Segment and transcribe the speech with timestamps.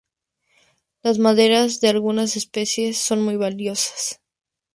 [1.03, 4.19] Las maderas de algunas especies son muy valiosas.